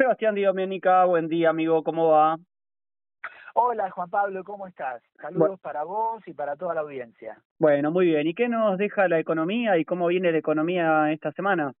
Sebastián 0.00 0.34
Doménica, 0.34 1.04
buen 1.04 1.28
día 1.28 1.50
amigo, 1.50 1.84
¿cómo 1.84 2.08
va? 2.08 2.38
Hola 3.52 3.90
Juan 3.90 4.08
Pablo, 4.08 4.42
¿cómo 4.44 4.66
estás? 4.66 5.02
Saludos 5.20 5.60
para 5.60 5.84
vos 5.84 6.26
y 6.26 6.32
para 6.32 6.56
toda 6.56 6.72
la 6.72 6.80
audiencia. 6.80 7.36
Bueno, 7.58 7.90
muy 7.90 8.06
bien. 8.06 8.26
¿Y 8.26 8.32
qué 8.32 8.48
nos 8.48 8.78
deja 8.78 9.08
la 9.08 9.18
economía 9.18 9.76
y 9.76 9.84
cómo 9.84 10.06
viene 10.06 10.32
la 10.32 10.38
economía 10.38 11.12
esta 11.12 11.32
semana? 11.32 11.74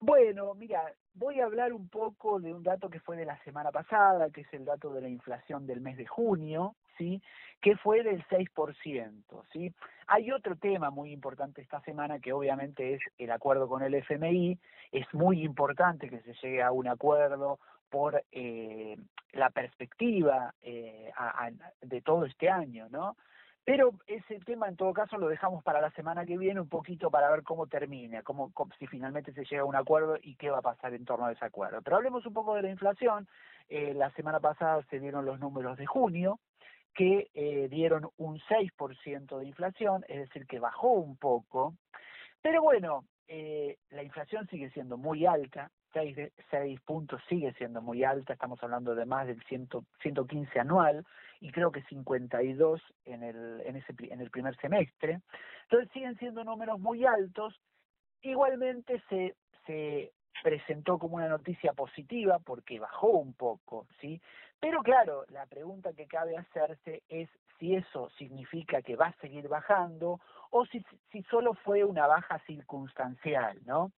Bueno, 0.00 0.54
mira, 0.54 0.90
voy 1.12 1.38
a 1.40 1.44
hablar 1.44 1.74
un 1.74 1.90
poco 1.90 2.40
de 2.40 2.54
un 2.54 2.62
dato 2.62 2.88
que 2.88 3.00
fue 3.00 3.14
de 3.18 3.26
la 3.26 3.36
semana 3.44 3.70
pasada, 3.70 4.30
que 4.30 4.40
es 4.40 4.54
el 4.54 4.64
dato 4.64 4.94
de 4.94 5.02
la 5.02 5.10
inflación 5.10 5.66
del 5.66 5.82
mes 5.82 5.98
de 5.98 6.06
junio, 6.06 6.76
¿sí? 6.96 7.22
Que 7.60 7.76
fue 7.76 8.02
del 8.02 8.24
6%, 8.26 9.42
¿sí? 9.52 9.72
Hay 10.06 10.30
otro 10.30 10.56
tema 10.56 10.90
muy 10.90 11.12
importante 11.12 11.62
esta 11.62 11.80
semana 11.80 12.18
que 12.18 12.32
obviamente 12.32 12.94
es 12.94 13.00
el 13.18 13.30
acuerdo 13.30 13.68
con 13.68 13.82
el 13.82 13.94
FMI. 13.94 14.58
Es 14.92 15.06
muy 15.14 15.42
importante 15.42 16.10
que 16.10 16.20
se 16.20 16.34
llegue 16.34 16.62
a 16.62 16.72
un 16.72 16.88
acuerdo 16.88 17.58
por 17.90 18.22
eh, 18.32 18.96
la 19.32 19.50
perspectiva 19.50 20.54
eh, 20.62 21.10
de 21.80 22.02
todo 22.02 22.24
este 22.24 22.50
año, 22.50 22.88
¿no? 22.90 23.16
Pero 23.64 23.92
ese 24.06 24.38
tema 24.40 24.68
en 24.68 24.76
todo 24.76 24.92
caso 24.92 25.16
lo 25.16 25.28
dejamos 25.28 25.64
para 25.64 25.80
la 25.80 25.90
semana 25.92 26.26
que 26.26 26.36
viene 26.36 26.60
un 26.60 26.68
poquito 26.68 27.10
para 27.10 27.30
ver 27.30 27.42
cómo 27.42 27.66
termina, 27.66 28.22
cómo, 28.22 28.52
si 28.78 28.86
finalmente 28.86 29.32
se 29.32 29.44
llega 29.44 29.62
a 29.62 29.66
un 29.66 29.74
acuerdo 29.74 30.18
y 30.22 30.34
qué 30.36 30.50
va 30.50 30.58
a 30.58 30.62
pasar 30.62 30.92
en 30.92 31.06
torno 31.06 31.26
a 31.26 31.32
ese 31.32 31.46
acuerdo. 31.46 31.80
Pero 31.80 31.96
hablemos 31.96 32.26
un 32.26 32.34
poco 32.34 32.54
de 32.54 32.62
la 32.62 32.70
inflación. 32.70 33.26
Eh, 33.70 33.94
la 33.94 34.10
semana 34.10 34.40
pasada 34.40 34.82
se 34.90 35.00
dieron 35.00 35.24
los 35.24 35.40
números 35.40 35.78
de 35.78 35.86
junio 35.86 36.40
que 36.94 37.28
eh, 37.34 37.68
dieron 37.68 38.08
un 38.16 38.38
6% 38.40 39.38
de 39.38 39.46
inflación, 39.46 40.04
es 40.08 40.20
decir, 40.20 40.46
que 40.46 40.58
bajó 40.58 40.92
un 40.92 41.16
poco. 41.16 41.74
Pero 42.40 42.62
bueno, 42.62 43.04
eh, 43.26 43.76
la 43.90 44.02
inflación 44.02 44.46
sigue 44.48 44.70
siendo 44.70 44.96
muy 44.96 45.26
alta, 45.26 45.70
6, 45.92 46.16
6 46.50 46.80
puntos 46.82 47.20
sigue 47.28 47.52
siendo 47.54 47.80
muy 47.80 48.04
alta, 48.04 48.32
estamos 48.32 48.62
hablando 48.62 48.94
de 48.94 49.06
más 49.06 49.26
del 49.26 49.42
100, 49.44 49.68
115 50.02 50.60
anual 50.60 51.04
y 51.40 51.50
creo 51.50 51.70
que 51.70 51.82
52 51.82 52.80
en 53.04 53.22
el, 53.22 54.30
primer 54.30 54.56
semestre. 54.56 55.20
Entonces 55.64 55.90
siguen 55.92 56.16
siendo 56.18 56.44
números 56.44 56.80
muy 56.80 57.04
altos. 57.04 57.60
Igualmente 58.22 59.02
se 59.08 59.34
presentó 60.42 60.98
como 60.98 61.16
una 61.16 61.28
noticia 61.28 61.72
positiva 61.72 62.38
porque 62.38 62.78
bajó 62.78 63.08
un 63.08 63.34
poco, 63.34 63.86
¿sí? 64.00 64.20
Pero 64.64 64.82
claro, 64.82 65.26
la 65.28 65.44
pregunta 65.44 65.92
que 65.92 66.06
cabe 66.06 66.38
hacerse 66.38 67.02
es 67.10 67.28
si 67.58 67.74
eso 67.74 68.08
significa 68.16 68.80
que 68.80 68.96
va 68.96 69.08
a 69.08 69.20
seguir 69.20 69.46
bajando 69.46 70.20
o 70.48 70.64
si, 70.64 70.82
solo 71.28 71.52
fue 71.52 71.84
una 71.84 72.06
baja 72.06 72.38
circunstancial, 72.46 73.60
¿no? 73.66 73.92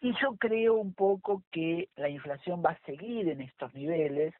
Y 0.00 0.12
yo 0.20 0.34
creo 0.36 0.74
un 0.74 0.92
poco 0.92 1.44
que 1.52 1.90
la 1.94 2.08
inflación 2.08 2.64
va 2.66 2.70
a 2.70 2.84
seguir 2.84 3.28
en 3.28 3.42
estos 3.42 3.72
niveles 3.74 4.34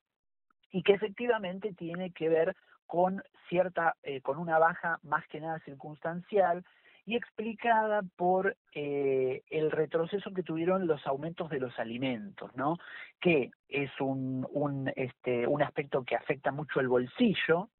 y 0.72 0.82
que 0.82 0.94
efectivamente 0.94 1.72
tiene 1.74 2.10
que 2.10 2.28
ver 2.28 2.56
con 2.88 3.22
cierta, 3.48 3.94
eh, 4.02 4.20
con 4.20 4.38
una 4.38 4.58
baja 4.58 4.98
más 5.04 5.28
que 5.28 5.40
nada 5.40 5.60
circunstancial 5.60 6.64
y 7.08 7.16
explicada 7.16 8.02
por 8.16 8.54
eh, 8.74 9.42
el 9.48 9.70
retroceso 9.70 10.30
que 10.34 10.42
tuvieron 10.42 10.86
los 10.86 11.06
aumentos 11.06 11.48
de 11.48 11.58
los 11.58 11.78
alimentos, 11.78 12.54
¿no? 12.54 12.76
Que 13.18 13.50
es 13.66 13.90
un, 13.98 14.46
un, 14.52 14.92
este, 14.94 15.46
un 15.46 15.62
aspecto 15.62 16.04
que 16.04 16.16
afecta 16.16 16.52
mucho 16.52 16.80
el 16.80 16.88
bolsillo 16.88 17.70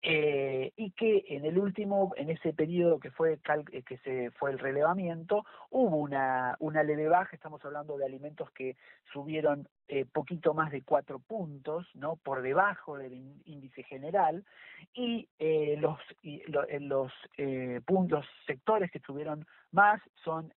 eh, 0.00 0.72
y 0.76 0.92
que 0.92 1.24
en 1.28 1.44
el 1.44 1.58
último, 1.58 2.14
en 2.16 2.30
ese 2.30 2.54
periodo 2.54 2.98
que 2.98 3.10
fue 3.10 3.34
eh, 3.34 3.82
que 3.82 3.98
se 3.98 4.30
fue 4.30 4.50
el 4.50 4.58
relevamiento, 4.58 5.44
hubo 5.68 5.98
una, 5.98 6.56
una 6.58 6.82
leve 6.82 7.06
baja, 7.06 7.36
estamos 7.36 7.62
hablando 7.66 7.98
de 7.98 8.06
alimentos 8.06 8.50
que 8.52 8.78
subieron 9.12 9.68
eh, 9.92 10.06
poquito 10.12 10.54
más 10.54 10.70
de 10.70 10.82
cuatro 10.82 11.18
puntos, 11.18 11.84
¿no? 11.94 12.14
Por 12.14 12.42
debajo 12.42 12.96
del 12.96 13.12
índice 13.44 13.82
general, 13.82 14.44
y 14.94 15.28
eh, 15.40 15.76
los, 15.80 15.98
y 16.22 16.42
los 16.46 17.12
puntos, 17.84 18.24
sectores 18.46 18.90
que 18.92 19.00
subieron 19.00 19.44
más 19.72 20.00
son 20.22 20.52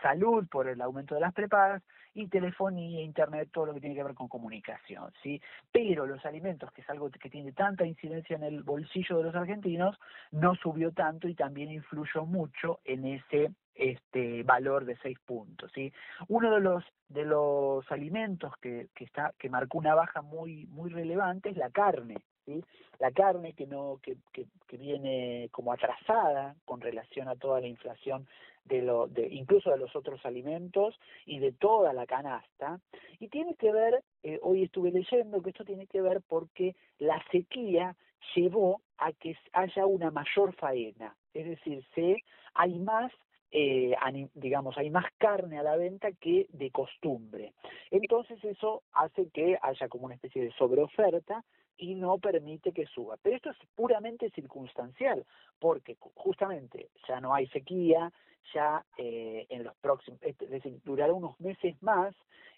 salud 0.00 0.46
por 0.48 0.68
el 0.68 0.80
aumento 0.80 1.16
de 1.16 1.20
las 1.20 1.34
prepagas 1.34 1.82
y 2.14 2.28
telefonía, 2.28 3.02
internet, 3.02 3.48
todo 3.52 3.66
lo 3.66 3.74
que 3.74 3.80
tiene 3.80 3.94
que 3.94 4.02
ver 4.02 4.14
con 4.14 4.28
comunicación, 4.28 5.12
¿sí? 5.22 5.40
Pero 5.72 6.06
los 6.06 6.24
alimentos, 6.24 6.70
que 6.72 6.82
es 6.82 6.90
algo 6.90 7.10
que 7.10 7.30
tiene 7.30 7.52
tanta 7.52 7.84
incidencia 7.86 8.36
en 8.36 8.44
el 8.44 8.62
bolsillo 8.62 9.18
de 9.18 9.24
los 9.24 9.34
argentinos, 9.34 9.98
no 10.30 10.54
subió 10.54 10.92
tanto 10.92 11.28
y 11.28 11.34
también 11.34 11.70
influyó 11.70 12.24
mucho 12.24 12.80
en 12.84 13.04
ese 13.04 13.50
este 13.78 14.42
valor 14.42 14.84
de 14.84 14.96
seis 14.98 15.18
puntos 15.24 15.70
¿sí? 15.74 15.92
uno 16.28 16.50
de 16.50 16.60
los 16.60 16.84
de 17.08 17.24
los 17.24 17.90
alimentos 17.90 18.52
que, 18.60 18.88
que 18.94 19.04
está 19.04 19.32
que 19.38 19.48
marcó 19.48 19.78
una 19.78 19.94
baja 19.94 20.20
muy 20.20 20.66
muy 20.66 20.90
relevante 20.90 21.50
es 21.50 21.56
la 21.56 21.70
carne 21.70 22.16
¿sí? 22.44 22.62
la 22.98 23.12
carne 23.12 23.54
que 23.54 23.66
no 23.66 24.00
que, 24.02 24.16
que, 24.32 24.46
que 24.66 24.76
viene 24.76 25.48
como 25.52 25.72
atrasada 25.72 26.56
con 26.64 26.80
relación 26.80 27.28
a 27.28 27.36
toda 27.36 27.60
la 27.60 27.68
inflación 27.68 28.26
de 28.64 28.82
lo 28.82 29.06
de 29.06 29.28
incluso 29.28 29.70
de 29.70 29.78
los 29.78 29.94
otros 29.94 30.24
alimentos 30.26 30.98
y 31.24 31.38
de 31.38 31.52
toda 31.52 31.92
la 31.92 32.06
canasta 32.06 32.80
y 33.20 33.28
tiene 33.28 33.54
que 33.54 33.72
ver 33.72 34.02
eh, 34.24 34.38
hoy 34.42 34.64
estuve 34.64 34.90
leyendo 34.90 35.40
que 35.40 35.50
esto 35.50 35.64
tiene 35.64 35.86
que 35.86 36.02
ver 36.02 36.20
porque 36.26 36.74
la 36.98 37.22
sequía 37.30 37.96
llevó 38.34 38.82
a 38.98 39.12
que 39.12 39.36
haya 39.52 39.86
una 39.86 40.10
mayor 40.10 40.52
faena 40.56 41.16
es 41.32 41.46
decir 41.46 41.84
se 41.94 42.16
hay 42.54 42.78
más 42.78 43.12
eh, 43.50 43.94
digamos, 44.34 44.76
hay 44.76 44.90
más 44.90 45.06
carne 45.18 45.58
a 45.58 45.62
la 45.62 45.76
venta 45.76 46.12
que 46.12 46.46
de 46.50 46.70
costumbre. 46.70 47.54
Entonces 47.90 48.42
eso 48.44 48.82
hace 48.92 49.28
que 49.30 49.58
haya 49.60 49.88
como 49.88 50.06
una 50.06 50.14
especie 50.14 50.42
de 50.42 50.52
sobreoferta 50.52 51.44
y 51.76 51.94
no 51.94 52.18
permite 52.18 52.72
que 52.72 52.86
suba. 52.86 53.16
Pero 53.22 53.36
esto 53.36 53.50
es 53.50 53.56
puramente 53.74 54.30
circunstancial, 54.30 55.24
porque 55.58 55.96
justamente 56.14 56.90
ya 57.06 57.20
no 57.20 57.34
hay 57.34 57.46
sequía, 57.48 58.12
ya 58.52 58.84
eh, 58.96 59.46
en 59.48 59.64
los 59.64 59.74
próximos, 59.76 60.20
es 60.22 60.36
decir, 60.38 60.80
durará 60.84 61.12
unos 61.12 61.38
meses 61.40 61.80
más 61.82 62.14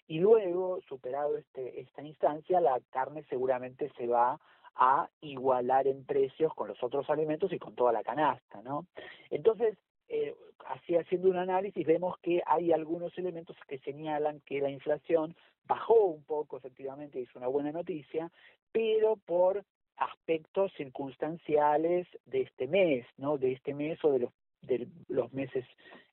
y 0.07 0.19
luego, 0.19 0.81
superado 0.87 1.37
este, 1.37 1.79
esta 1.79 2.01
instancia, 2.01 2.59
la 2.59 2.79
carne 2.89 3.23
seguramente 3.29 3.91
se 3.97 4.07
va 4.07 4.39
a 4.75 5.09
igualar 5.21 5.87
en 5.87 6.05
precios 6.05 6.53
con 6.53 6.67
los 6.67 6.81
otros 6.83 7.09
alimentos 7.09 7.51
y 7.53 7.59
con 7.59 7.75
toda 7.75 7.91
la 7.91 8.03
canasta, 8.03 8.61
¿no? 8.61 8.87
Entonces, 9.29 9.77
eh, 10.13 10.35
así 10.65 10.97
haciendo 10.97 11.29
un 11.29 11.37
análisis 11.37 11.87
vemos 11.87 12.17
que 12.19 12.41
hay 12.45 12.73
algunos 12.73 13.17
elementos 13.17 13.55
que 13.69 13.79
señalan 13.79 14.41
que 14.41 14.59
la 14.59 14.69
inflación 14.69 15.37
bajó 15.65 16.03
un 16.03 16.23
poco, 16.25 16.57
efectivamente, 16.57 17.21
es 17.21 17.33
una 17.33 17.47
buena 17.47 17.71
noticia, 17.71 18.29
pero 18.73 19.15
por 19.15 19.63
aspectos 19.95 20.73
circunstanciales 20.75 22.07
de 22.25 22.41
este 22.41 22.67
mes, 22.67 23.05
¿no? 23.15 23.37
De 23.37 23.53
este 23.53 23.73
mes 23.73 24.03
o 24.03 24.11
de 24.11 24.19
los 24.19 24.31
de 24.63 24.87
los 25.07 25.31
meses 25.33 25.65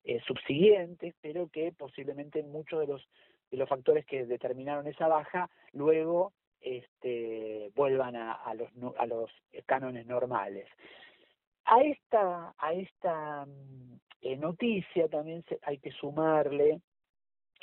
eh, 0.04 0.20
subsiguientes, 0.26 1.14
pero 1.20 1.48
que 1.48 1.72
posiblemente 1.72 2.44
muchos 2.44 2.80
de 2.80 2.86
los 2.86 3.08
de 3.50 3.56
los 3.56 3.68
factores 3.68 4.06
que 4.06 4.26
determinaron 4.26 4.86
esa 4.86 5.08
baja 5.08 5.50
luego 5.72 6.32
este 6.60 7.72
vuelvan 7.74 8.14
a 8.14 8.54
los 8.54 8.70
a 8.96 9.06
los 9.06 9.28
cánones 9.66 10.06
normales. 10.06 10.68
A 11.70 11.80
esta, 11.82 12.54
a 12.58 12.72
esta 12.72 13.44
mm, 13.46 13.98
eh, 14.22 14.36
noticia 14.36 15.08
también 15.08 15.44
hay 15.62 15.78
que 15.78 15.90
sumarle 15.92 16.80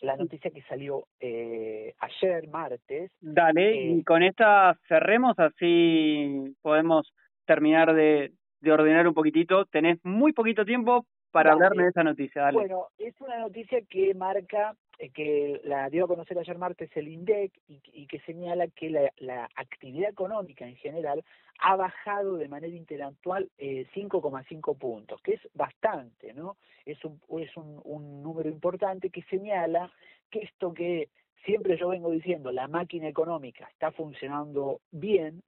la 0.02 0.16
noticia 0.16 0.52
que 0.52 0.62
salió 0.64 1.08
eh, 1.20 1.94
ayer, 2.00 2.48
martes. 2.50 3.12
Dale, 3.20 3.72
eh, 3.72 3.92
y 3.98 4.04
con 4.04 4.24
esta 4.24 4.78
cerremos, 4.88 5.40
así 5.40 6.56
podemos 6.62 7.12
terminar 7.46 7.94
de, 7.96 8.34
de 8.60 8.72
ordenar 8.72 9.08
un 9.08 9.14
poquitito. 9.14 9.66
Tenés 9.66 10.00
muy 10.04 10.34
poquito 10.34 10.66
tiempo 10.66 11.06
para 11.32 11.54
hablarme 11.54 11.84
de 11.84 11.90
esa 11.90 12.04
noticia. 12.04 12.44
Dale. 12.44 12.58
Bueno, 12.58 12.88
es 12.98 13.20
una 13.20 13.40
noticia 13.40 13.82
que 13.90 14.14
marca 14.14 14.72
eh, 14.72 14.76
que 15.14 15.62
la 15.64 15.90
dio 15.90 16.06
a 16.06 16.08
conocer 16.08 16.38
ayer 16.38 16.58
martes 16.58 16.90
el 16.96 17.08
INDEC 17.08 17.52
y, 17.68 18.08
que 18.08 18.20
señala 18.22 18.68
que 18.68 18.90
la, 18.90 19.50
actividad 19.56 20.10
económica 20.10 20.68
en 20.68 20.76
general 20.78 21.24
ha 21.60 21.76
bajado 21.76 22.38
de 22.38 22.48
manera 22.48 22.76
interanual 22.76 23.50
eh, 23.58 23.88
5,5 23.94 24.78
puntos, 24.78 25.22
que 25.22 25.34
es 25.34 25.42
bastante, 25.54 26.34
¿no? 26.34 26.58
Es 26.86 27.04
un, 27.04 27.20
es 27.40 27.56
un, 27.58 27.82
un 27.84 28.22
número 28.22 28.50
importante 28.50 29.10
que 29.10 29.24
señala 29.24 29.92
que 30.30 30.40
esto 30.40 30.74
que 30.74 31.10
siempre 31.46 31.78
yo 31.78 31.90
vengo 31.90 32.12
diciendo, 32.12 32.52
la 32.52 32.68
máquina 32.68 33.08
económica 33.08 33.68
está 33.72 33.92
funcionando 33.92 34.82
bien, 34.92 35.44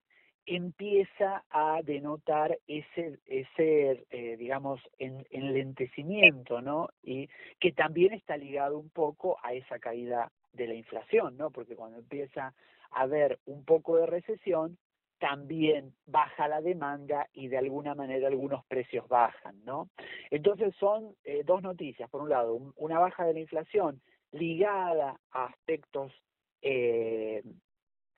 empieza 0.47 1.43
a 1.49 1.81
denotar 1.83 2.57
ese, 2.67 3.19
ese 3.25 4.05
eh, 4.09 4.37
digamos, 4.37 4.81
en, 4.97 5.25
enlentecimiento, 5.29 6.61
¿no? 6.61 6.89
Y 7.03 7.29
que 7.59 7.73
también 7.73 8.13
está 8.13 8.37
ligado 8.37 8.79
un 8.79 8.89
poco 8.89 9.37
a 9.43 9.53
esa 9.53 9.77
caída 9.77 10.31
de 10.53 10.67
la 10.67 10.73
inflación, 10.73 11.37
¿no? 11.37 11.51
Porque 11.51 11.75
cuando 11.75 11.99
empieza 11.99 12.53
a 12.91 13.01
haber 13.01 13.39
un 13.45 13.65
poco 13.65 13.97
de 13.97 14.05
recesión, 14.05 14.77
también 15.19 15.93
baja 16.05 16.47
la 16.47 16.61
demanda 16.61 17.27
y 17.33 17.49
de 17.49 17.57
alguna 17.57 17.95
manera 17.95 18.27
algunos 18.27 18.63
precios 18.65 19.07
bajan, 19.09 19.63
¿no? 19.65 19.89
Entonces 20.31 20.73
son 20.75 21.15
eh, 21.25 21.43
dos 21.43 21.61
noticias. 21.61 22.09
Por 22.09 22.21
un 22.21 22.29
lado, 22.29 22.73
una 22.75 22.99
baja 22.99 23.25
de 23.25 23.33
la 23.33 23.39
inflación 23.39 24.01
ligada 24.31 25.19
a 25.31 25.45
aspectos 25.45 26.13
eh, 26.61 27.43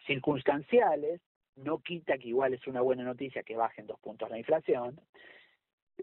circunstanciales, 0.05 1.21
no 1.63 1.79
quita 1.79 2.17
que 2.17 2.29
igual 2.29 2.53
es 2.53 2.65
una 2.67 2.81
buena 2.81 3.03
noticia 3.03 3.43
que 3.43 3.55
bajen 3.55 3.87
dos 3.87 3.99
puntos 3.99 4.29
la 4.29 4.37
inflación, 4.37 4.99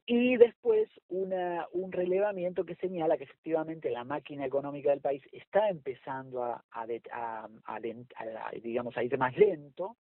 y 0.04 0.36
después 0.36 0.88
un 1.08 1.92
relevamiento 1.92 2.64
que 2.64 2.74
señala 2.76 3.16
que 3.16 3.24
efectivamente 3.24 3.90
la 3.90 4.04
máquina 4.04 4.44
económica 4.44 4.90
del 4.90 5.00
país 5.00 5.22
está 5.32 5.68
empezando 5.68 6.44
a, 6.44 6.86
digamos, 8.62 8.96
a 8.96 9.02
ir 9.02 9.16
más 9.16 9.36
lento, 9.36 9.96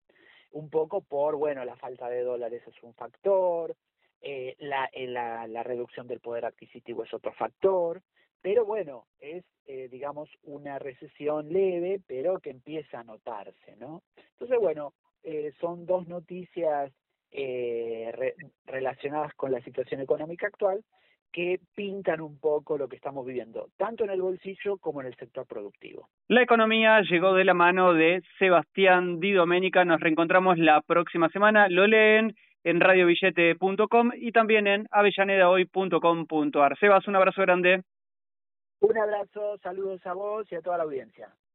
un 0.52 0.68
poco 0.70 1.00
por, 1.00 1.36
bueno, 1.36 1.64
la 1.64 1.76
falta 1.76 2.08
de 2.08 2.22
dólares 2.22 2.62
es 2.66 2.82
un 2.82 2.94
factor, 2.94 3.76
eh, 4.20 4.56
la, 4.58 4.88
eh, 4.92 5.06
la, 5.06 5.46
la, 5.46 5.62
reducción 5.62 6.06
del 6.06 6.20
poder 6.20 6.46
adquisitivo 6.46 7.04
es 7.04 7.12
otro 7.12 7.32
factor, 7.32 8.00
pero 8.40 8.64
bueno, 8.64 9.06
es, 9.18 9.44
eh, 9.66 9.88
digamos, 9.90 10.30
una 10.44 10.78
recesión 10.78 11.52
leve, 11.52 12.00
pero 12.06 12.38
que 12.38 12.50
empieza 12.50 13.00
a 13.00 13.04
notarse, 13.04 13.76
¿no? 13.76 14.02
Entonces, 14.32 14.58
bueno, 14.60 14.94
eh, 15.24 15.52
son 15.60 15.86
dos 15.86 16.06
noticias 16.06 16.92
eh, 17.32 18.34
relacionadas 18.66 19.34
con 19.34 19.50
la 19.50 19.60
situación 19.62 20.00
económica 20.00 20.46
actual 20.46 20.84
que 21.32 21.58
pintan 21.74 22.20
un 22.20 22.38
poco 22.38 22.78
lo 22.78 22.88
que 22.88 22.94
estamos 22.94 23.26
viviendo, 23.26 23.66
tanto 23.76 24.04
en 24.04 24.10
el 24.10 24.22
bolsillo 24.22 24.78
como 24.78 25.00
en 25.00 25.08
el 25.08 25.16
sector 25.16 25.44
productivo. 25.46 26.08
La 26.28 26.42
economía 26.42 27.00
llegó 27.00 27.34
de 27.34 27.44
la 27.44 27.54
mano 27.54 27.92
de 27.92 28.22
Sebastián 28.38 29.18
Di 29.18 29.32
Domenica. 29.32 29.84
Nos 29.84 30.00
reencontramos 30.00 30.58
la 30.58 30.80
próxima 30.82 31.28
semana. 31.30 31.68
Lo 31.68 31.88
leen 31.88 32.36
en 32.62 32.80
radiobillete.com 32.80 34.12
y 34.14 34.30
también 34.30 34.68
en 34.68 34.86
avellanedahoy.com.ar. 34.92 36.78
Sebas, 36.78 37.08
un 37.08 37.16
abrazo 37.16 37.42
grande. 37.42 37.82
Un 38.78 38.96
abrazo, 38.96 39.58
saludos 39.58 40.06
a 40.06 40.12
vos 40.12 40.46
y 40.52 40.54
a 40.54 40.60
toda 40.60 40.78
la 40.78 40.84
audiencia. 40.84 41.30